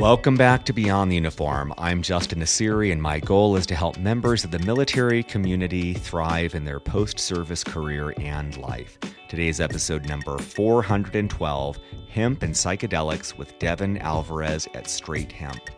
[0.00, 1.74] Welcome back to Beyond the Uniform.
[1.76, 6.54] I'm Justin Nassiri, and my goal is to help members of the military community thrive
[6.54, 8.96] in their post service career and life.
[9.28, 11.78] Today's episode number 412
[12.08, 15.68] Hemp and Psychedelics with Devin Alvarez at Straight Hemp.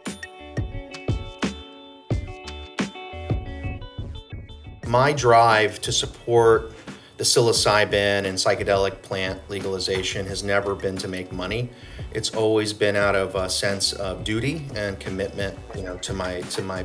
[4.87, 6.73] My drive to support
[7.23, 11.71] the psilocybin and psychedelic plant legalization has never been to make money.
[12.11, 16.41] It's always been out of a sense of duty and commitment, you know, to my
[16.41, 16.85] to my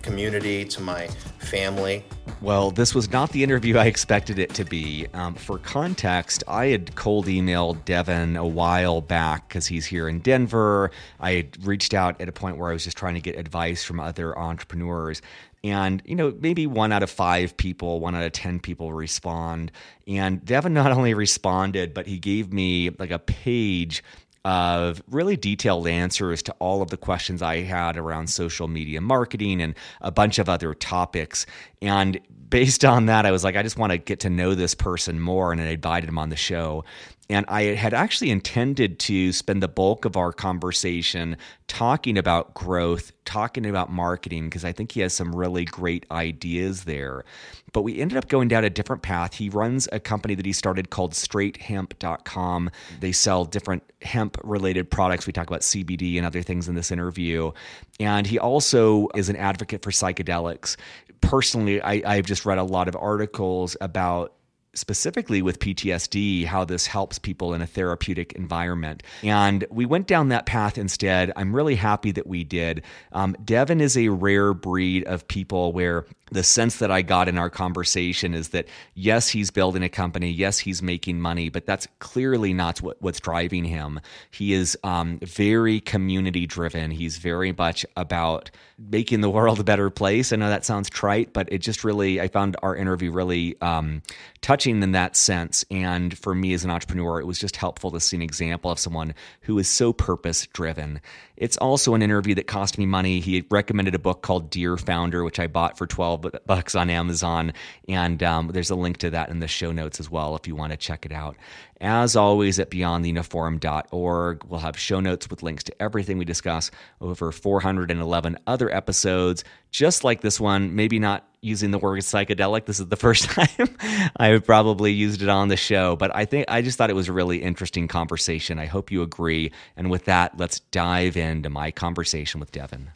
[0.00, 1.08] community, to my
[1.38, 2.02] family.
[2.40, 5.06] Well, this was not the interview I expected it to be.
[5.12, 10.20] Um, for context, I had cold emailed Devin a while back because he's here in
[10.20, 10.92] Denver.
[11.20, 13.84] I had reached out at a point where I was just trying to get advice
[13.84, 15.20] from other entrepreneurs.
[15.64, 19.72] And, you know, maybe one out of five people, one out of 10 people respond.
[20.06, 24.04] And Devin not only responded, but he gave me like a page
[24.44, 29.62] of really detailed answers to all of the questions I had around social media marketing
[29.62, 31.46] and a bunch of other topics.
[31.80, 34.74] And based on that, I was like, I just want to get to know this
[34.74, 35.50] person more.
[35.50, 36.84] And I invited him on the show.
[37.30, 43.12] And I had actually intended to spend the bulk of our conversation talking about growth,
[43.24, 47.24] talking about marketing, because I think he has some really great ideas there.
[47.72, 49.34] But we ended up going down a different path.
[49.34, 52.70] He runs a company that he started called straighthemp.com.
[53.00, 55.26] They sell different hemp related products.
[55.26, 57.52] We talk about CBD and other things in this interview.
[57.98, 60.76] And he also is an advocate for psychedelics.
[61.22, 64.33] Personally, I, I've just read a lot of articles about
[64.74, 69.02] specifically with PTSD, how this helps people in a therapeutic environment.
[69.22, 71.32] And we went down that path instead.
[71.36, 72.82] I'm really happy that we did.
[73.12, 77.38] Um, Devin is a rare breed of people where the sense that I got in
[77.38, 81.86] our conversation is that yes, he's building a company, yes, he's making money, but that's
[82.00, 84.00] clearly not what, what's driving him.
[84.32, 86.90] He is um, very community driven.
[86.90, 90.32] He's very much about making the world a better place.
[90.32, 94.02] I know that sounds trite, but it just really, I found our interview really um,
[94.40, 95.64] touching in that sense.
[95.70, 98.80] And for me as an entrepreneur, it was just helpful to see an example of
[98.80, 101.00] someone who is so purpose driven.
[101.36, 103.20] It's also an interview that cost me money.
[103.20, 107.52] He recommended a book called Dear Founder, which I bought for 12 bucks on Amazon.
[107.88, 110.54] And um, there's a link to that in the show notes as well if you
[110.54, 111.36] want to check it out.
[111.80, 117.32] As always, at beyondtheuniform.org, we'll have show notes with links to everything we discuss, over
[117.32, 122.64] 411 other episodes, just like this one, maybe not using the word psychedelic.
[122.66, 123.76] This is the first time
[124.16, 127.08] I've probably used it on the show, but I think I just thought it was
[127.08, 128.58] a really interesting conversation.
[128.58, 129.52] I hope you agree.
[129.76, 132.90] And with that, let's dive into my conversation with Devin.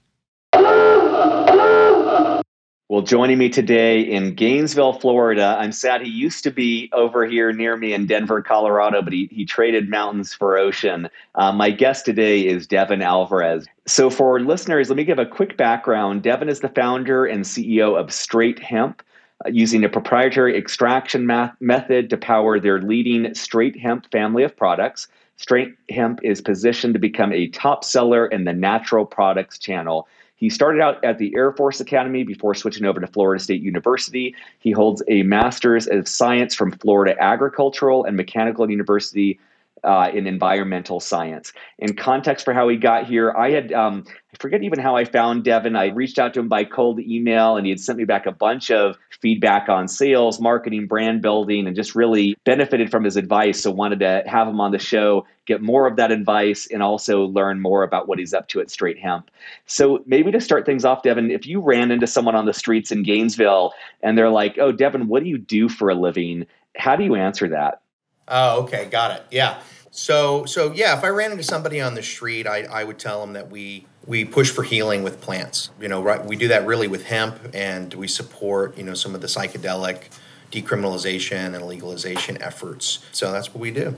[2.90, 5.58] Well, joining me today in Gainesville, Florida.
[5.58, 9.28] I'm sad he used to be over here near me in Denver, Colorado, but he,
[9.30, 11.10] he traded mountains for ocean.
[11.34, 13.66] Uh, my guest today is Devin Alvarez.
[13.84, 16.22] So, for listeners, let me give a quick background.
[16.22, 19.02] Devin is the founder and CEO of Straight Hemp.
[19.44, 24.56] Uh, using a proprietary extraction math- method to power their leading straight hemp family of
[24.56, 30.08] products, Straight Hemp is positioned to become a top seller in the natural products channel
[30.38, 34.36] he started out at the Air Force Academy before switching over to Florida State University.
[34.60, 39.40] He holds a master's of science from Florida Agricultural and Mechanical University
[39.84, 41.52] uh, in environmental science.
[41.78, 45.04] In context for how he got here, I had um, I forget even how I
[45.04, 45.76] found Devin.
[45.76, 48.32] I reached out to him by cold email, and he had sent me back a
[48.32, 53.60] bunch of feedback on sales, marketing, brand building, and just really benefited from his advice.
[53.60, 57.24] So wanted to have him on the show, get more of that advice, and also
[57.24, 59.30] learn more about what he's up to at Straight Hemp.
[59.66, 62.92] So maybe to start things off, Devin, if you ran into someone on the streets
[62.92, 63.72] in Gainesville
[64.02, 66.46] and they're like, "Oh, Devin, what do you do for a living?"
[66.76, 67.80] How do you answer that?
[68.28, 69.26] Oh, okay, got it.
[69.30, 69.60] Yeah.
[69.90, 73.20] So, so yeah, if I ran into somebody on the street, I, I would tell
[73.20, 75.70] them that we we push for healing with plants.
[75.80, 76.24] You know, right?
[76.24, 80.04] We do that really with hemp, and we support you know some of the psychedelic
[80.52, 83.00] decriminalization and legalization efforts.
[83.12, 83.96] So that's what we do.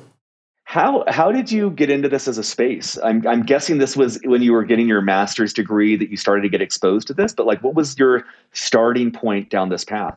[0.65, 2.97] How how did you get into this as a space?
[3.03, 6.43] I'm I'm guessing this was when you were getting your master's degree that you started
[6.43, 7.33] to get exposed to this.
[7.33, 10.17] But like, what was your starting point down this path?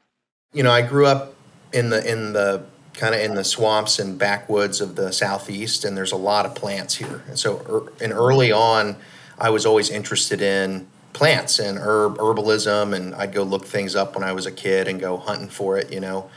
[0.54, 1.34] You know, I grew up
[1.74, 2.64] in the in the
[2.94, 6.56] kind of in the swamps and backwoods of the southeast, and there's a lot of
[6.56, 7.24] plants here.
[7.28, 8.96] And so, er, and early on,
[9.38, 14.16] I was always interested in plants and herb herbalism, and I'd go look things up
[14.16, 15.92] when I was a kid and go hunting for it.
[15.92, 16.30] You know,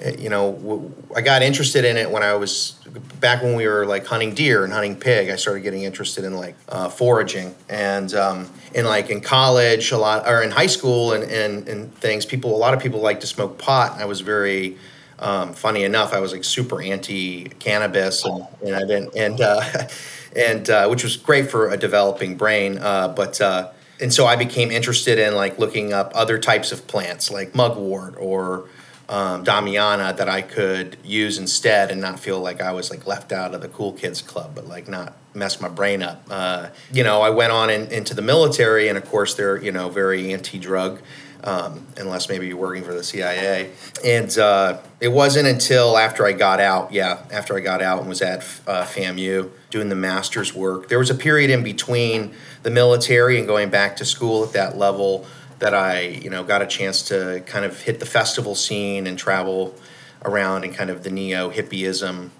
[0.00, 2.72] it, you know, I got interested in it when I was
[3.20, 5.30] back when we were like hunting deer and hunting pig.
[5.30, 9.98] I started getting interested in like uh, foraging and um, in like in college a
[9.98, 12.26] lot or in high school and, and and things.
[12.26, 13.98] People, a lot of people like to smoke pot.
[13.98, 14.76] I was very
[15.22, 19.16] um, funny enough, I was like super anti cannabis, and, and, I didn't.
[19.16, 19.62] And uh,
[20.36, 22.78] and uh, which was great for a developing brain.
[22.78, 23.70] Uh, but uh,
[24.00, 28.16] and so I became interested in like looking up other types of plants like mugwort
[28.18, 28.68] or
[29.08, 33.30] um, Damiana that I could use instead and not feel like I was like left
[33.30, 36.26] out of the cool kids club, but like not mess my brain up.
[36.30, 39.70] Uh, you know, I went on in, into the military, and of course they're you
[39.70, 41.00] know very anti-drug.
[41.44, 43.72] Um, unless maybe you're working for the CIA.
[44.04, 48.08] And uh, it wasn't until after I got out, yeah, after I got out and
[48.08, 50.88] was at uh, FAMU doing the master's work.
[50.88, 54.78] There was a period in between the military and going back to school at that
[54.78, 55.26] level
[55.62, 59.18] that I, you know, got a chance to kind of hit the festival scene and
[59.18, 59.76] travel
[60.24, 62.30] around and kind of the neo hippieism,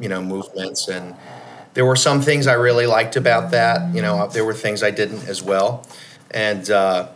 [0.00, 0.88] you know, movements.
[0.88, 1.14] And
[1.74, 3.94] there were some things I really liked about that.
[3.94, 5.86] You know, there were things I didn't as well.
[6.30, 7.08] And, uh,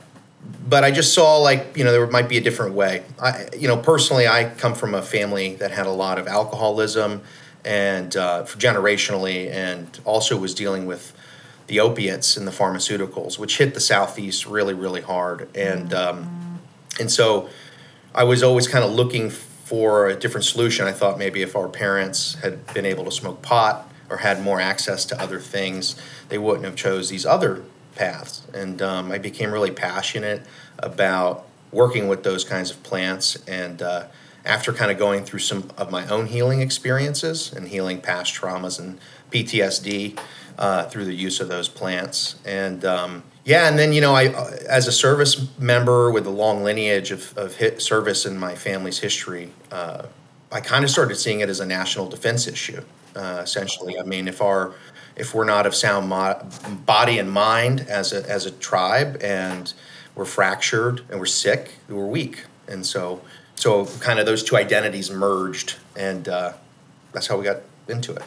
[0.69, 3.05] but I just saw like, you know, there might be a different way.
[3.21, 7.23] I, you know, personally, I come from a family that had a lot of alcoholism
[7.65, 11.13] and uh, generationally, and also was dealing with
[11.67, 15.49] the opiates and the pharmaceuticals, which hit the southeast really, really hard.
[15.57, 16.61] And um,
[17.01, 17.49] and so
[18.15, 20.87] I was always kind of looking for a different solution.
[20.87, 24.61] I thought maybe if our parents had been able to smoke pot or had more
[24.61, 27.65] access to other things, they wouldn't have chose these other
[27.97, 28.43] paths.
[28.55, 30.43] And um, I became really passionate
[30.79, 33.37] about working with those kinds of plants.
[33.49, 34.07] And uh,
[34.45, 38.79] after kind of going through some of my own healing experiences and healing past traumas
[38.79, 38.99] and
[39.31, 40.19] PTSD,
[40.59, 42.37] uh, through the use of those plants.
[42.45, 44.29] And um, yeah, and then you know, I
[44.69, 49.51] as a service member with a long lineage of, of service in my family's history,
[49.71, 50.07] uh,
[50.53, 52.83] I kind of started seeing it as a national defense issue.
[53.15, 54.75] Uh, essentially, I mean, if our
[55.17, 56.41] if we're not of sound mo-
[56.85, 59.73] body and mind as a as a tribe, and
[60.15, 63.23] we're fractured and we're sick, we're weak, and so
[63.55, 66.53] so kind of those two identities merged, and uh,
[67.13, 68.23] that's how we got into it.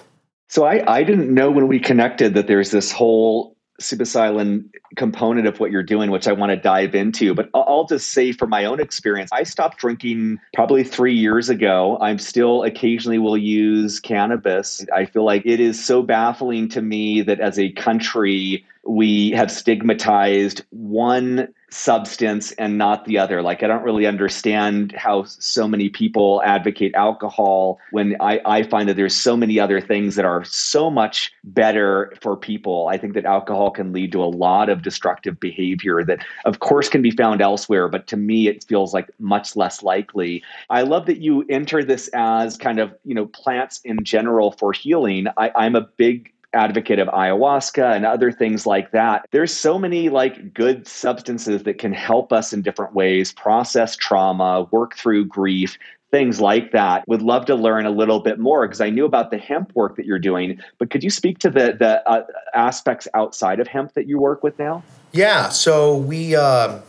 [0.48, 5.60] So I, I didn't know when we connected that there's this whole psilocybin component of
[5.60, 7.34] what you're doing, which I want to dive into.
[7.34, 11.98] But I'll just say from my own experience, I stopped drinking probably three years ago.
[12.02, 14.86] I'm still occasionally will use cannabis.
[14.94, 19.52] I feel like it is so baffling to me that as a country, we have
[19.52, 23.42] stigmatized one substance and not the other.
[23.42, 28.90] Like, I don't really understand how so many people advocate alcohol when I, I find
[28.90, 32.88] that there's so many other things that are so much better for people.
[32.88, 36.90] I think that alcohol can lead to a lot of destructive behavior that, of course,
[36.90, 40.42] can be found elsewhere, but to me, it feels like much less likely.
[40.70, 44.74] I love that you enter this as kind of, you know, plants in general for
[44.74, 45.28] healing.
[45.38, 49.26] I, I'm a big advocate of ayahuasca and other things like that.
[49.32, 54.68] There's so many like good substances that can help us in different ways process trauma,
[54.72, 55.78] work through grief,
[56.12, 57.08] things like that.
[57.08, 59.96] Would love to learn a little bit more because I knew about the hemp work
[59.96, 63.94] that you're doing, but could you speak to the the uh, aspects outside of hemp
[63.94, 64.84] that you work with now?
[65.12, 66.80] Yeah, so we uh,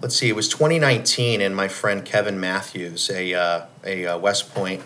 [0.00, 4.54] let's see, it was 2019 and my friend Kevin Matthews, a uh, a uh, West
[4.54, 4.82] Point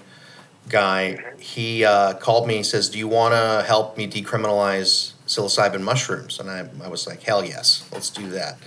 [0.68, 2.56] guy, he uh, called me.
[2.56, 7.06] He says, "Do you want to help me decriminalize psilocybin mushrooms?" And I, I was
[7.06, 8.58] like, "Hell yes, let's do that."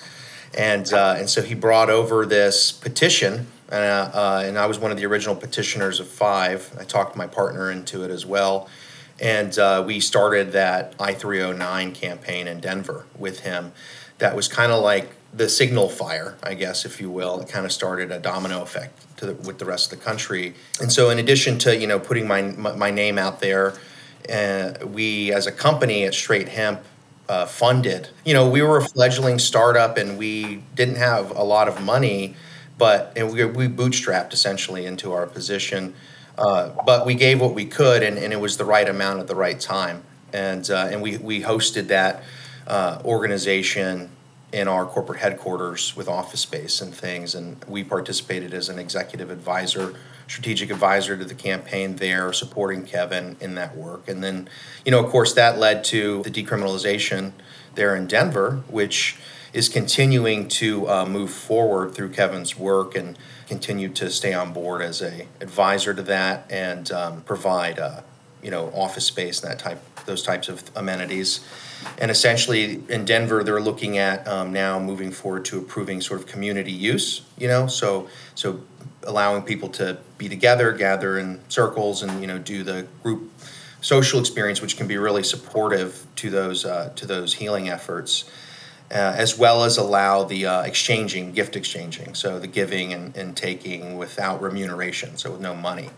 [0.58, 4.92] And uh, and so he brought over this petition, and uh, and I was one
[4.92, 6.76] of the original petitioners of five.
[6.80, 8.70] I talked my partner into it as well,
[9.20, 13.74] and uh, we started that I three hundred nine campaign in Denver with him.
[14.20, 17.42] That was kind of like the signal fire, I guess, if you will.
[17.42, 20.54] It kind of started a domino effect the, with the rest of the country.
[20.80, 23.74] And so, in addition to you know putting my my name out there,
[24.32, 26.82] uh, we as a company at Straight Hemp
[27.28, 28.10] uh, funded.
[28.24, 32.36] You know, we were a fledgling startup, and we didn't have a lot of money,
[32.78, 35.94] but and we we bootstrapped essentially into our position.
[36.38, 39.28] Uh, but we gave what we could, and, and it was the right amount at
[39.28, 40.04] the right time.
[40.34, 42.24] And uh, and we we hosted that
[42.68, 44.10] uh, organization
[44.56, 47.36] in our corporate headquarters with office space and things.
[47.36, 49.94] And we participated as an executive advisor,
[50.28, 54.08] strategic advisor to the campaign there, supporting Kevin in that work.
[54.08, 54.48] And then,
[54.86, 57.34] you know, of course, that led to the decriminalization
[57.76, 59.18] there in Denver, which
[59.52, 64.82] is continuing to uh, move forward through Kevin's work and continue to stay on board
[64.82, 68.02] as a advisor to that and um, provide, uh,
[68.46, 71.44] you know, office space and that type, those types of amenities.
[71.98, 76.28] And essentially, in Denver, they're looking at um, now moving forward to approving sort of
[76.28, 77.24] community use.
[77.40, 78.62] You know, so so
[79.04, 83.32] allowing people to be together, gather in circles, and you know do the group
[83.82, 88.26] social experience, which can be really supportive to those uh, to those healing efforts.
[88.92, 93.36] Uh, as well as allow the uh, exchanging, gift exchanging, so the giving and, and
[93.36, 95.90] taking without remuneration, so with no money.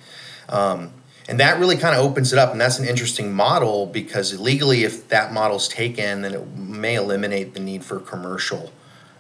[0.47, 0.93] Um,
[1.27, 2.51] And that really kind of opens it up.
[2.51, 7.53] And that's an interesting model because legally, if that model's taken, then it may eliminate
[7.53, 8.71] the need for commercial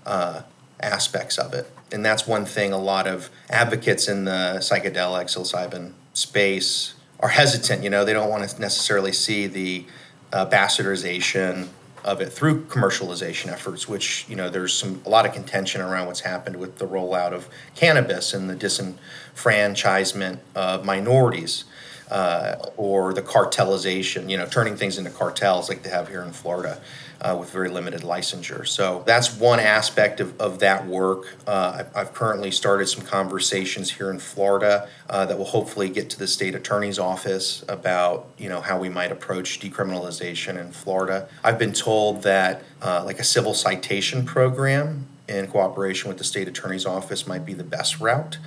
[0.05, 0.43] uh,
[0.79, 1.69] aspects of it.
[1.91, 7.83] And that's one thing a lot of advocates in the psychedelic psilocybin space are hesitant.
[7.83, 9.85] You know, they don't want to necessarily see the
[10.31, 11.67] uh, bastardization
[12.03, 16.07] of it through commercialization efforts, which you know there's some a lot of contention around
[16.07, 21.65] what's happened with the rollout of cannabis and the disenfranchisement of minorities.
[22.09, 26.31] Uh, or the cartelization, you know, turning things into cartels like they have here in
[26.31, 26.79] Florida
[27.21, 28.67] uh, with very limited licensure.
[28.67, 31.35] So that's one aspect of, of that work.
[31.45, 36.19] Uh, I've, currently started some conversations here in Florida uh, that will hopefully get to
[36.19, 41.27] the state attorney's office about you know how we might approach decriminalization in Florida.
[41.43, 46.47] I've been told that uh, like a civil citation program in cooperation with the state
[46.47, 48.37] attorney's office might be the best route.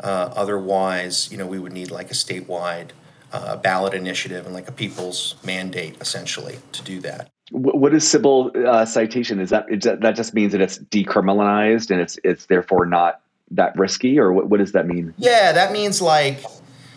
[0.00, 2.90] Uh, otherwise, you know, we would need like a statewide
[3.32, 8.50] uh, ballot initiative and like a people's mandate essentially to do that what is civil
[8.66, 9.40] uh, citation?
[9.40, 9.66] Is that,
[10.00, 13.20] that just means that it's decriminalized and it's it's therefore not
[13.52, 15.14] that risky, or what, what does that mean?
[15.16, 16.42] Yeah, that means like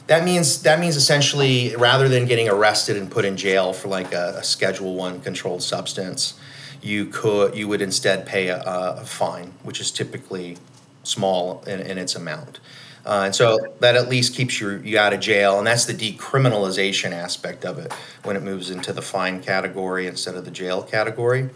[0.07, 4.13] that means that means essentially rather than getting arrested and put in jail for like
[4.13, 6.33] a, a Schedule One controlled substance,
[6.81, 10.57] you could you would instead pay a, a fine, which is typically
[11.03, 12.59] small in, in its amount.
[13.05, 15.57] Uh, and so that at least keeps you, you out of jail.
[15.57, 17.91] And that's the decriminalization aspect of it
[18.23, 21.49] when it moves into the fine category instead of the jail category.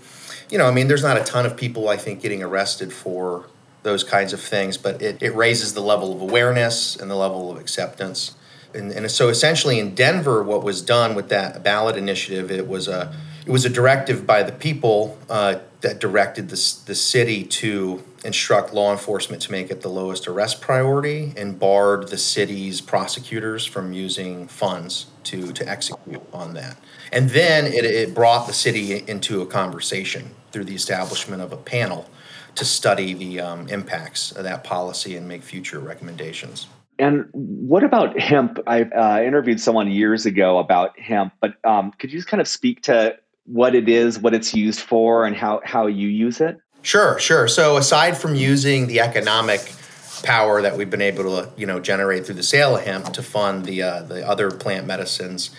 [0.50, 3.46] You know, I mean, there's not a ton of people, I think, getting arrested for
[3.84, 7.52] those kinds of things, but it, it raises the level of awareness and the level
[7.52, 8.34] of acceptance.
[8.74, 12.88] And, and so essentially in Denver, what was done with that ballot initiative, it was
[12.88, 18.04] a, it was a directive by the people uh, that directed the, the city to
[18.26, 23.66] instruct law enforcement to make it the lowest arrest priority and barred the city's prosecutors
[23.66, 26.78] from using funds to, to execute on that.
[27.12, 31.58] And then it, it brought the city into a conversation through the establishment of a
[31.58, 32.10] panel
[32.56, 36.68] to study the um, impacts of that policy and make future recommendations.
[36.98, 38.58] And what about hemp?
[38.68, 42.48] I uh, interviewed someone years ago about hemp, but um, could you just kind of
[42.48, 46.58] speak to what it is, what it's used for, and how, how you use it?
[46.86, 47.48] Sure, sure.
[47.48, 49.74] So aside from using the economic
[50.22, 53.24] power that we've been able to, you know, generate through the sale of hemp to
[53.24, 55.50] fund the uh, the other plant medicines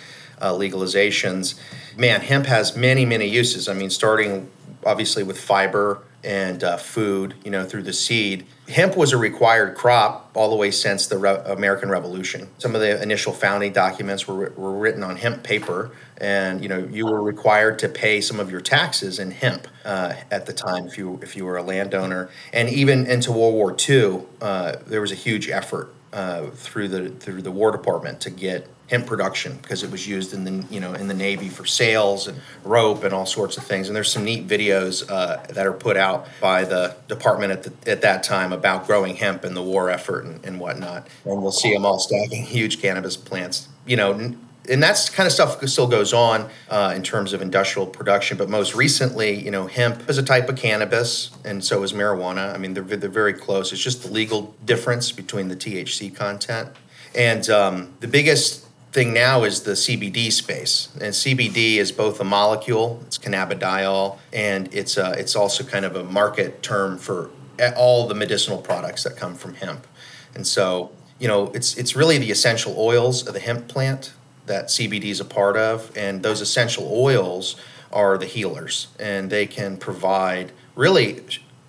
[0.40, 1.59] uh, legalizations,
[1.97, 3.68] man, hemp has many many uses.
[3.68, 4.49] I mean, starting
[4.85, 8.45] obviously with fiber and uh, food, you know, through the seed.
[8.68, 12.49] Hemp was a required crop all the way since the Re- American Revolution.
[12.59, 16.88] Some of the initial founding documents were, were written on hemp paper, and you know,
[16.90, 20.87] you were required to pay some of your taxes in hemp uh, at the time
[20.87, 22.28] if you if you were a landowner.
[22.52, 27.11] And even into World War II, uh, there was a huge effort uh, through the
[27.11, 30.80] through the War Department to get hemp production because it was used in the you
[30.80, 33.88] know in the Navy for sails and rope and all sorts of things.
[33.88, 37.90] And there's some neat videos uh, that are put out by the department at the,
[37.90, 41.08] at that time about growing hemp and the war effort and, and whatnot.
[41.24, 43.68] And we'll see them all stacking huge cannabis plants.
[43.86, 44.34] You know.
[44.68, 48.36] And that's kind of stuff still goes on uh, in terms of industrial production.
[48.36, 52.52] But most recently, you know, hemp is a type of cannabis, and so is marijuana.
[52.52, 53.72] I mean, they're, they're very close.
[53.72, 56.70] It's just the legal difference between the THC content.
[57.14, 58.65] And um, the biggest
[58.96, 64.72] thing now is the CBD space, and CBD is both a molecule, it's cannabidiol, and
[64.72, 67.28] it's a, it's also kind of a market term for
[67.76, 69.86] all the medicinal products that come from hemp.
[70.34, 74.14] And so, you know, it's it's really the essential oils of the hemp plant
[74.46, 77.56] that CBD is a part of, and those essential oils
[77.92, 81.20] are the healers, and they can provide really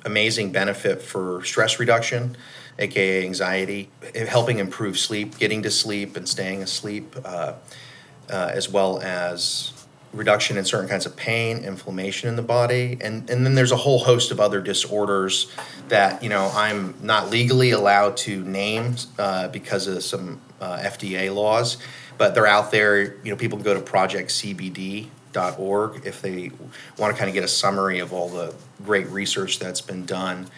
[0.05, 2.37] amazing benefit for stress reduction
[2.79, 3.89] aka anxiety,
[4.27, 7.53] helping improve sleep, getting to sleep and staying asleep, uh,
[8.29, 9.73] uh, as well as
[10.13, 13.77] reduction in certain kinds of pain, inflammation in the body, and and then there's a
[13.77, 15.51] whole host of other disorders
[15.89, 21.33] that you know I'm not legally allowed to name uh, because of some uh, FDA
[21.33, 21.77] laws,
[22.17, 23.15] but they're out there.
[23.23, 26.51] You know, people can go to projectcbd.org if they
[26.97, 30.49] want to kind of get a summary of all the great research that's been done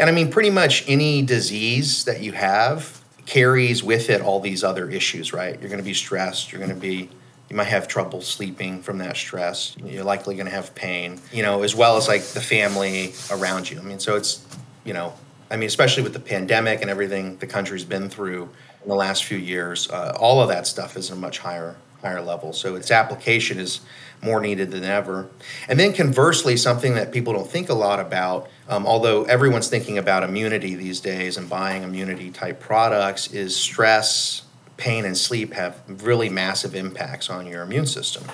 [0.00, 4.64] and I mean, pretty much any disease that you have carries with it all these
[4.64, 5.60] other issues, right?
[5.60, 6.50] You're going to be stressed.
[6.50, 7.10] You're going to be,
[7.50, 9.76] you might have trouble sleeping from that stress.
[9.84, 13.70] You're likely going to have pain, you know, as well as like the family around
[13.70, 13.78] you.
[13.78, 14.44] I mean, so it's,
[14.84, 15.12] you know,
[15.50, 18.44] I mean, especially with the pandemic and everything the country's been through
[18.82, 22.20] in the last few years, uh, all of that stuff is a much higher higher
[22.20, 22.52] level.
[22.52, 23.80] So its application is
[24.22, 25.30] more needed than ever.
[25.68, 29.98] And then conversely, something that people don't think a lot about, um, although everyone's thinking
[29.98, 34.42] about immunity these days and buying immunity type products, is stress,
[34.76, 38.24] pain, and sleep have really massive impacts on your immune system.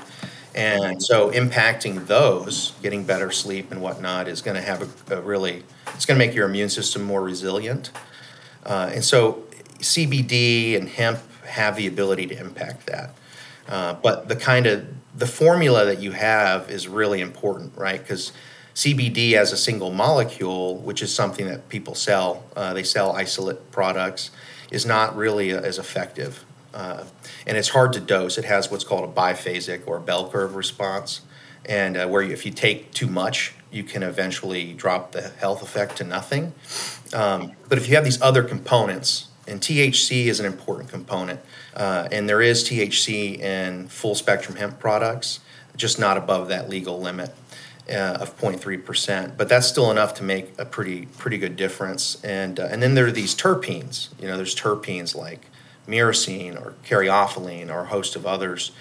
[0.55, 5.21] And so impacting those, getting better sleep and whatnot, is going to have a, a,
[5.21, 5.63] really,
[5.95, 7.91] it's going to make your immune system more resilient.
[8.65, 9.45] Uh, and so
[9.81, 13.15] CBD and hemp have the ability to impact that.
[13.69, 18.01] Uh, but the kind of the formula that you have is really important, right?
[18.01, 18.33] Because
[18.75, 23.71] CBD as a single molecule, which is something that people sell, uh, they sell isolate
[23.71, 24.31] products,
[24.71, 26.45] is not really as effective.
[26.75, 27.05] Uh,
[27.47, 28.37] and it's hard to dose.
[28.37, 31.23] It has what's called a biphasic or bell curve response,
[31.65, 35.63] and uh, where you, if you take too much, you can eventually drop the health
[35.63, 36.53] effect to nothing.
[37.15, 41.41] Um, but if you have these other components, and THC is an important component,
[41.75, 45.41] uh, and there is THC in full spectrum hemp products,
[45.77, 47.35] just not above that legal limit.
[47.89, 52.21] Uh, of 0.3%, but that's still enough to make a pretty pretty good difference.
[52.25, 54.09] And uh, and then there are these terpenes.
[54.21, 55.47] You know, there's terpenes like
[55.87, 58.73] myrcene or caryophyllene or a host of others.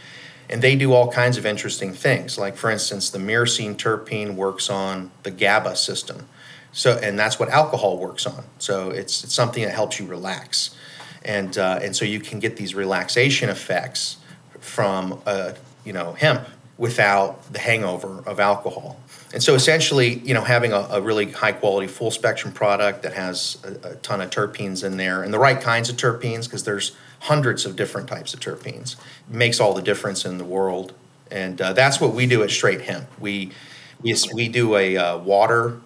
[0.49, 2.37] And they do all kinds of interesting things.
[2.37, 6.27] Like, for instance, the myrcene terpene works on the GABA system.
[6.75, 8.43] So, and that's what alcohol works on.
[8.59, 10.75] So it's, it's something that helps you relax.
[11.23, 14.17] And, uh, and so you can get these relaxation effects
[14.59, 15.53] from, uh,
[15.85, 16.45] you know, hemp
[16.77, 18.99] without the hangover of alcohol.
[19.33, 23.13] And so essentially, you know, having a, a really high quality full spectrum product that
[23.13, 26.65] has a, a ton of terpenes in there and the right kinds of terpenes, because
[26.65, 28.97] there's hundreds of different types of terpenes,
[29.29, 30.93] makes all the difference in the world.
[31.31, 33.07] And uh, that's what we do at Straight Hemp.
[33.17, 33.53] We,
[34.01, 35.79] we, we do a uh, water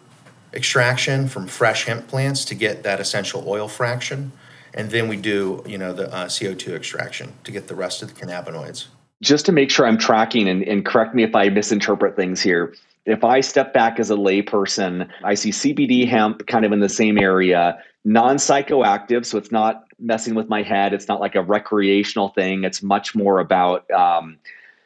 [0.53, 4.32] extraction from fresh hemp plants to get that essential oil fraction.
[4.74, 8.13] And then we do, you know, the uh, CO2 extraction to get the rest of
[8.13, 8.88] the cannabinoids
[9.22, 12.74] just to make sure I'm tracking and, and correct me if I misinterpret things here.
[13.06, 16.89] If I step back as a layperson, I see CBD hemp kind of in the
[16.89, 19.25] same area, non psychoactive.
[19.25, 20.94] So it's not messing with my head.
[20.94, 22.63] It's not like a recreational thing.
[22.63, 24.38] It's much more about, um,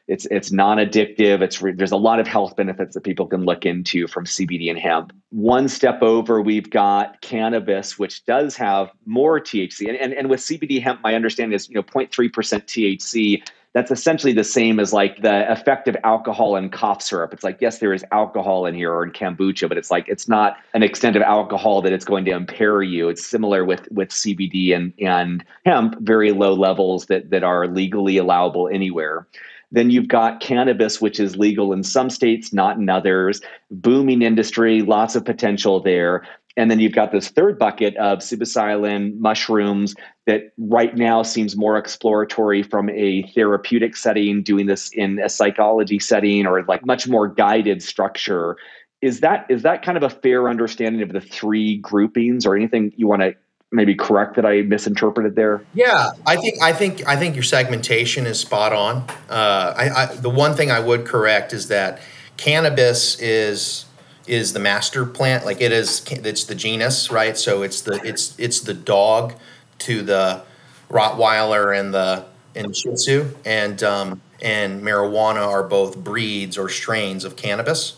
[0.07, 1.41] it's it's non-addictive.
[1.41, 4.69] It's re- there's a lot of health benefits that people can look into from CBD
[4.69, 5.13] and hemp.
[5.29, 10.41] One step over, we've got cannabis, which does have more THC, and and, and with
[10.41, 13.41] CBD hemp, my understanding is you know 0.3 percent THC
[13.73, 17.33] that's essentially the same as like the effect of alcohol in cough syrup.
[17.33, 20.27] It's like, yes, there is alcohol in here or in kombucha, but it's like it's
[20.27, 23.09] not an extent of alcohol that it's going to impair you.
[23.09, 28.17] It's similar with with CBD and and hemp, very low levels that that are legally
[28.17, 29.27] allowable anywhere.
[29.73, 33.41] Then you've got cannabis, which is legal in some states, not in others.
[33.71, 36.25] Booming industry, lots of potential there.
[36.55, 39.95] And then you've got this third bucket of psilocybin mushrooms
[40.27, 45.97] that right now seems more exploratory from a therapeutic setting, doing this in a psychology
[45.97, 48.55] setting or like much more guided structure.
[49.01, 52.93] Is that is that kind of a fair understanding of the three groupings or anything
[52.95, 53.33] you want to
[53.73, 55.63] maybe correct that I misinterpreted there?
[55.73, 59.05] Yeah, I think I think I think your segmentation is spot on.
[59.29, 61.99] Uh, I, I, the one thing I would correct is that
[62.37, 63.85] cannabis is
[64.27, 65.45] is the master plant.
[65.45, 67.37] Like it is, it's the genus, right?
[67.37, 69.33] So it's the it's it's the dog
[69.79, 70.43] to the
[70.89, 77.25] Rottweiler and the and Shih Tzu, and um, and marijuana are both breeds or strains
[77.25, 77.97] of cannabis.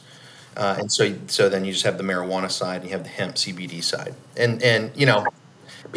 [0.55, 3.09] Uh, and so so then you just have the marijuana side and you have the
[3.09, 5.25] hemp CBD side, and and you know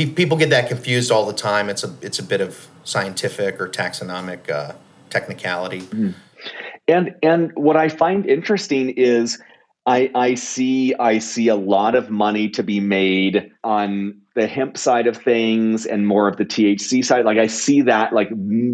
[0.07, 1.69] people get that confused all the time.
[1.69, 4.73] It's a it's a bit of scientific or taxonomic uh,
[5.11, 5.83] technicality.
[5.83, 6.15] Mm.
[6.87, 9.41] And and what I find interesting is
[9.87, 14.77] I, I see I see a lot of money to be made on the hemp
[14.77, 17.25] side of things and more of the THC side.
[17.25, 18.29] Like I see that like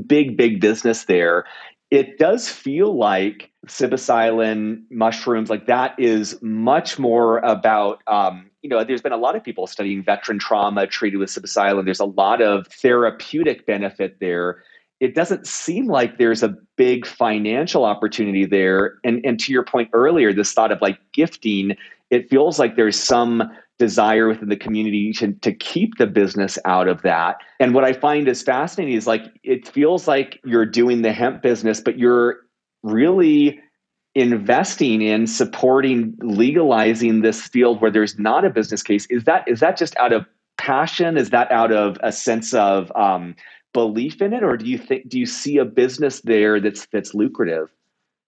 [0.07, 1.45] big big business there.
[1.91, 8.83] It does feel like psilocybin mushrooms like that is much more about um, you know
[8.83, 11.85] there's been a lot of people studying veteran trauma treated with psilocybin.
[11.85, 14.65] There's a lot of therapeutic benefit there
[15.01, 18.95] it doesn't seem like there's a big financial opportunity there.
[19.05, 21.77] And and to your point earlier, this thought of like gifting,
[22.11, 23.43] it feels like there's some
[23.79, 27.37] desire within the community to, to keep the business out of that.
[27.59, 31.43] And what I find is fascinating is like it feels like you're doing the hemp
[31.43, 32.39] business, but you're
[32.83, 33.61] really
[34.15, 39.07] investing in supporting legalizing this field where there's not a business case.
[39.11, 41.17] Is that is that just out of passion?
[41.17, 43.35] Is that out of a sense of um,
[43.73, 47.15] belief in it, or do you think do you see a business there that's that's
[47.15, 47.71] lucrative?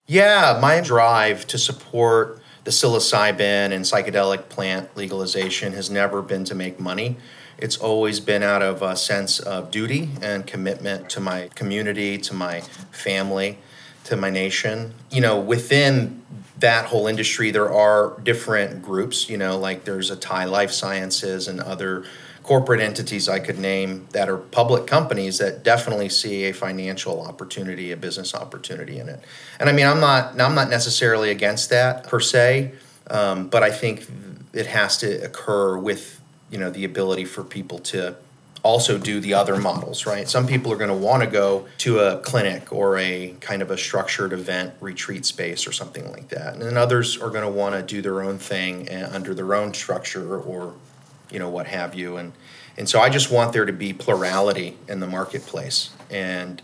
[0.09, 6.55] Yeah, my drive to support the psilocybin and psychedelic plant legalization has never been to
[6.55, 7.16] make money.
[7.59, 12.35] It's always been out of a sense of duty and commitment to my community, to
[12.35, 13.59] my family,
[14.06, 14.94] to my nation.
[15.10, 16.22] You know, within
[16.58, 21.60] that whole industry, there are different groups, you know, like there's ATAI Life Sciences and
[21.60, 22.04] other
[22.42, 27.90] corporate entities I could name that are public companies that definitely see a financial opportunity,
[27.90, 29.20] a business opportunity in it.
[29.58, 32.72] And I mean, I'm not I'm not necessarily against that per se,
[33.10, 34.06] um, but I think
[34.52, 38.16] it has to occur with you know the ability for people to
[38.66, 40.29] also do the other models, right?
[40.29, 43.70] Some people are going to want to go to a clinic or a kind of
[43.70, 46.55] a structured event retreat space or something like that.
[46.55, 49.55] And then others are going to want to do their own thing eh, under their
[49.55, 50.74] own structure or
[51.31, 52.33] you know what have you and
[52.79, 56.62] and so I just want there to be plurality in the marketplace and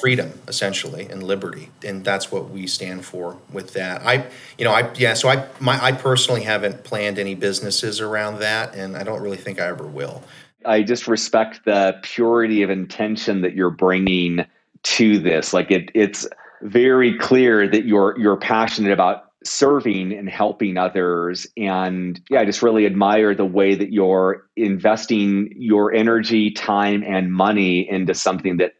[0.00, 4.24] freedom essentially and liberty and that's what we stand for with that i
[4.56, 8.74] you know i yeah so i my i personally haven't planned any businesses around that
[8.76, 10.22] and i don't really think i ever will
[10.64, 14.44] I just respect the purity of intention that you're bringing
[14.82, 15.52] to this.
[15.52, 16.26] Like it, it's
[16.62, 21.46] very clear that you're you're passionate about serving and helping others.
[21.56, 27.32] And yeah i just really admire the way that you're investing your energy time and
[27.32, 28.74] money into something that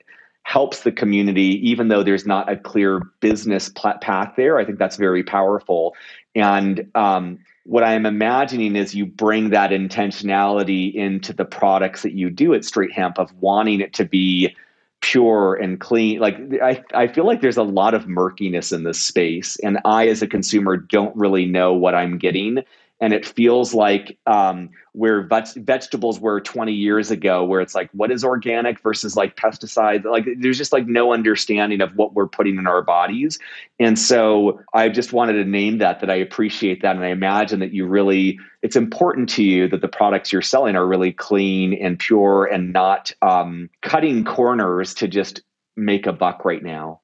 [0.44, 4.58] helps the community even though there's not a clear business path there.
[4.58, 5.94] I think that's very powerful.
[6.34, 12.30] And um, what I'm imagining is you bring that intentionality into the products that you
[12.30, 14.54] do at Straight Hemp of wanting it to be
[15.00, 16.18] pure and clean.
[16.18, 20.08] Like I, I feel like there's a lot of murkiness in this space, and I,
[20.08, 22.62] as a consumer, don't really know what I'm getting
[23.02, 28.12] and it feels like um, where vegetables were 20 years ago where it's like what
[28.12, 30.04] is organic versus like pesticides?
[30.04, 33.40] Like there's just like no understanding of what we're putting in our bodies.
[33.80, 37.58] And so i just wanted to name that that i appreciate that and i imagine
[37.60, 41.74] that you really it's important to you that the products you're selling are really clean
[41.74, 45.42] and pure and not um, cutting corners to just
[45.76, 47.00] make a buck right now.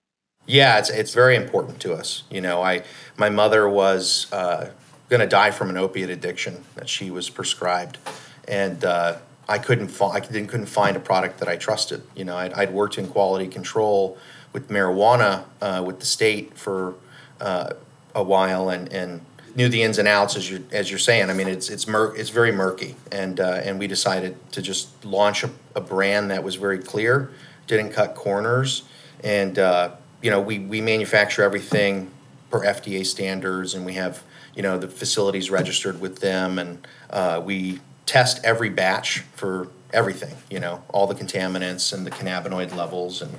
[0.47, 2.23] Yeah it's, it's very important to us.
[2.31, 2.85] You know i
[3.17, 4.71] my mother was uh,
[5.09, 7.99] going to die from an opiate addiction that she was prescribed,
[8.47, 9.19] and uh,
[9.49, 12.03] I couldn't fi- I couldn't find a product that I trusted.
[12.15, 14.19] You know, I'd, I'd worked in quality control
[14.53, 16.95] with marijuana uh, with the state for
[17.41, 17.71] uh,
[18.15, 19.23] a while, and and
[19.55, 21.31] knew the ins and outs as you as you're saying.
[21.31, 25.05] I mean, it's it's mur- it's very murky, and uh, and we decided to just
[25.05, 27.33] launch a, a, brand that was very clear,
[27.67, 28.85] didn't cut corners,
[29.25, 29.93] and uh,
[30.23, 32.11] you know we we manufacture everything
[32.51, 34.23] per FDA standards, and we have
[34.59, 40.35] you know the facilities registered with them, and uh, we test every batch for everything.
[40.51, 43.33] You know all the contaminants and the cannabinoid levels, and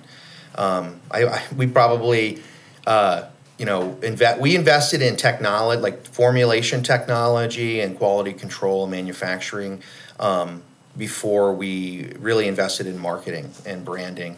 [0.56, 2.42] um, I, I, we probably.
[2.88, 3.26] Uh,
[3.60, 4.40] you know, invest.
[4.40, 9.84] We invested in technology, like formulation technology and quality control and manufacturing,
[10.18, 10.64] um,
[10.98, 14.38] before we really invested in marketing and branding.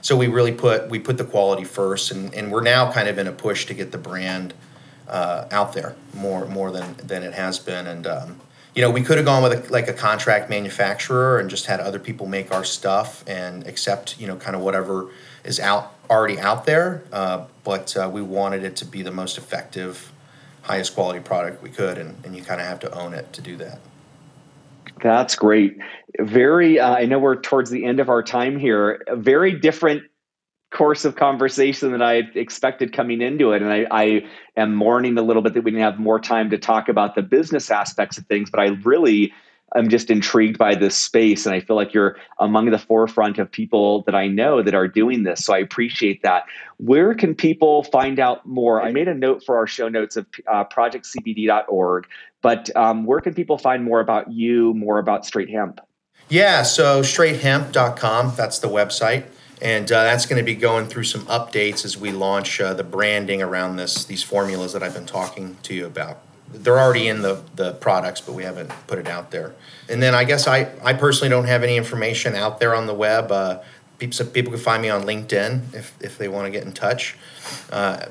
[0.00, 3.18] So we really put we put the quality first, and, and we're now kind of
[3.18, 4.54] in a push to get the brand
[5.08, 7.86] uh, out there more more than than it has been.
[7.86, 8.40] And um,
[8.74, 11.80] you know, we could have gone with a, like a contract manufacturer and just had
[11.80, 15.10] other people make our stuff and accept you know kind of whatever
[15.44, 17.04] is out already out there.
[17.12, 20.12] Uh, but uh, we wanted it to be the most effective,
[20.62, 23.40] highest quality product we could, and, and you kind of have to own it to
[23.40, 23.78] do that.
[25.02, 25.78] That's great.
[26.20, 29.02] Very, uh, I know we're towards the end of our time here.
[29.12, 30.04] Very different
[30.72, 33.62] course of conversation that I expected coming into it.
[33.62, 34.24] And I, I,
[34.56, 37.22] am mourning a little bit that we didn't have more time to talk about the
[37.22, 39.32] business aspects of things, but I really
[39.74, 41.46] am just intrigued by this space.
[41.46, 44.88] And I feel like you're among the forefront of people that I know that are
[44.88, 45.44] doing this.
[45.44, 46.44] So I appreciate that.
[46.78, 48.82] Where can people find out more?
[48.82, 52.06] I made a note for our show notes of uh, projectcbd.org,
[52.42, 55.80] but um, where can people find more about you, more about Straight Hemp?
[56.28, 59.26] Yeah, so straighthemp.com, that's the website
[59.62, 62.82] and uh, that's going to be going through some updates as we launch uh, the
[62.82, 66.18] branding around this these formulas that I've been talking to you about.
[66.52, 69.54] They're already in the the products, but we haven't put it out there.
[69.88, 72.94] And then I guess I I personally don't have any information out there on the
[72.94, 73.30] web.
[73.30, 73.60] Uh,
[73.98, 77.16] people people can find me on LinkedIn if if they want to get in touch.
[77.70, 78.06] Uh,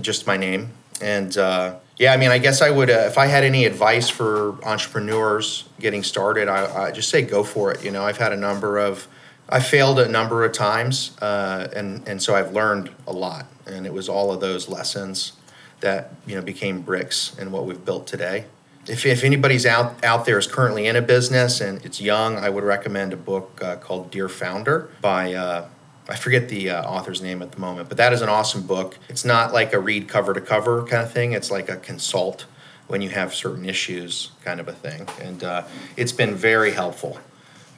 [0.00, 1.36] just my name and.
[1.36, 4.58] Uh, yeah, I mean, I guess I would, uh, if I had any advice for
[4.64, 7.84] entrepreneurs getting started, I, I just say go for it.
[7.84, 9.06] You know, I've had a number of
[9.52, 13.84] I failed a number of times, uh, and and so I've learned a lot, and
[13.84, 15.32] it was all of those lessons
[15.80, 18.44] that you know became bricks in what we've built today.
[18.86, 22.48] If, if anybody's out out there is currently in a business and it's young, I
[22.48, 25.66] would recommend a book uh, called Dear Founder by uh,
[26.08, 28.98] I forget the uh, author's name at the moment, but that is an awesome book.
[29.08, 31.32] It's not like a read cover to cover kind of thing.
[31.32, 32.46] It's like a consult
[32.86, 35.64] when you have certain issues kind of a thing, and uh,
[35.96, 37.18] it's been very helpful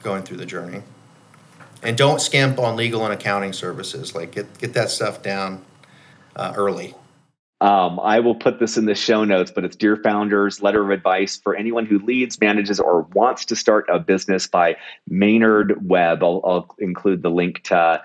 [0.03, 0.83] going through the journey
[1.83, 4.15] and don't skimp on legal and accounting services.
[4.15, 5.65] Like get get that stuff down
[6.37, 6.95] uh, early.
[7.61, 10.91] Um, I will put this in the show notes, but it's Dear Founders Letter of
[10.91, 14.77] Advice for anyone who leads, manages, or wants to start a business by
[15.09, 16.25] Maynard Webb.
[16.25, 18.03] I'll, I'll include the link to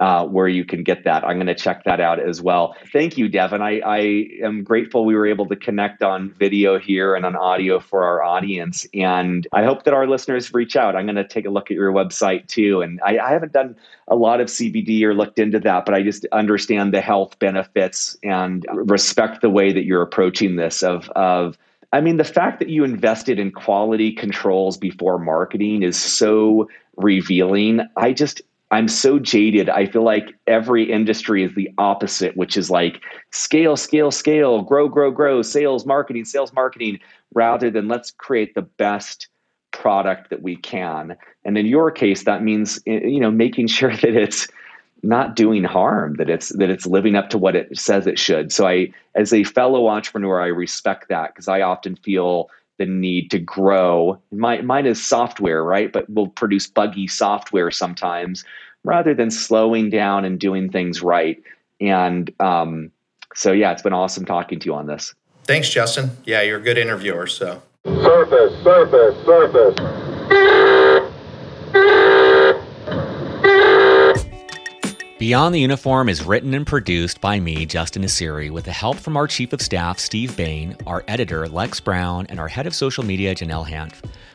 [0.00, 1.24] uh, where you can get that.
[1.24, 2.76] I'm going to check that out as well.
[2.92, 3.62] Thank you, Devin.
[3.62, 3.98] I, I,
[4.42, 8.22] am grateful we were able to connect on video here and on audio for our
[8.22, 8.86] audience.
[8.94, 10.94] And I hope that our listeners reach out.
[10.94, 12.80] I'm going to take a look at your website too.
[12.80, 16.02] And I, I haven't done a lot of CBD or looked into that, but I
[16.02, 21.58] just understand the health benefits and respect the way that you're approaching this of, of
[21.92, 27.80] I mean, the fact that you invested in quality controls before marketing is so revealing.
[27.96, 29.70] I just I'm so jaded.
[29.70, 34.88] I feel like every industry is the opposite, which is like scale, scale, scale, grow,
[34.88, 36.98] grow, grow, sales, marketing, sales, marketing,
[37.34, 39.28] rather than let's create the best
[39.70, 41.16] product that we can.
[41.44, 44.48] And in your case, that means eh, you know making sure that it's
[45.02, 48.52] not doing harm, that it's that it's living up to what it says it should.
[48.52, 53.30] So I, as a fellow entrepreneur, I respect that because I often feel the need
[53.32, 54.20] to grow.
[54.32, 55.92] My, mine is software, right?
[55.92, 58.44] But we'll produce buggy software sometimes
[58.84, 61.42] rather than slowing down and doing things right.
[61.80, 62.90] And um,
[63.34, 65.14] so, yeah, it's been awesome talking to you on this.
[65.44, 66.10] Thanks, Justin.
[66.24, 67.26] Yeah, you're a good interviewer.
[67.26, 70.57] So, surface, surface, surface.
[75.18, 79.16] Beyond the Uniform is written and produced by me, Justin Nassiri, with the help from
[79.16, 83.04] our Chief of Staff, Steve Bain, our editor, Lex Brown, and our Head of Social
[83.04, 83.94] Media, Janelle Hanf.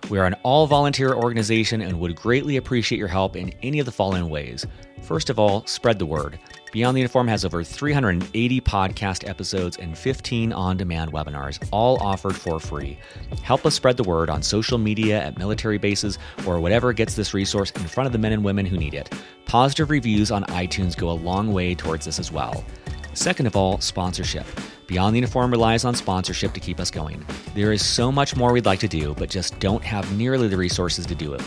[0.10, 3.86] We are an all volunteer organization and would greatly appreciate your help in any of
[3.86, 4.66] the following ways.
[5.04, 6.38] First of all, spread the word.
[6.74, 12.36] Beyond the Uniform has over 380 podcast episodes and 15 on demand webinars, all offered
[12.36, 12.98] for free.
[13.42, 16.18] Help us spread the word on social media, at military bases,
[16.48, 19.14] or whatever gets this resource in front of the men and women who need it.
[19.54, 22.66] Positive reviews on iTunes go a long way towards this as well.
[23.14, 24.48] Second of all, sponsorship.
[24.88, 27.24] Beyond the Uniform relies on sponsorship to keep us going.
[27.54, 30.58] There is so much more we'd like to do, but just don't have nearly the
[30.58, 31.44] resources to do it.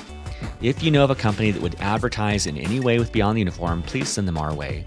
[0.62, 3.40] If you know of a company that would advertise in any way with Beyond the
[3.40, 4.85] Uniform, please send them our way.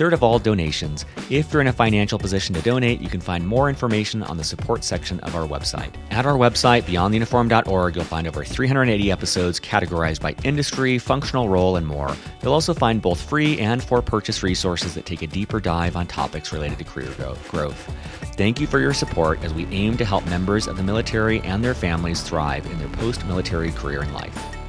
[0.00, 1.04] Third of all, donations.
[1.28, 4.44] If you're in a financial position to donate, you can find more information on the
[4.44, 5.92] support section of our website.
[6.10, 11.86] At our website, beyondtheuniform.org, you'll find over 380 episodes categorized by industry, functional role, and
[11.86, 12.16] more.
[12.42, 16.06] You'll also find both free and for purchase resources that take a deeper dive on
[16.06, 17.10] topics related to career
[17.50, 17.94] growth.
[18.38, 21.62] Thank you for your support as we aim to help members of the military and
[21.62, 24.59] their families thrive in their post military career and life.